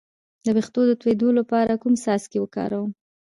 [0.45, 2.91] د ویښتو د تویدو لپاره کوم څاڅکي وکاروم؟